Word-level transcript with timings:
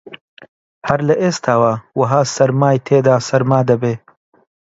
هەر 0.87 0.99
لە 1.09 1.15
ئێستاوە 1.21 1.73
وەها 1.99 2.21
سەرمای 2.35 2.83
تێدا 2.87 3.15
سەرما 3.27 3.59
دەبێ 3.69 3.93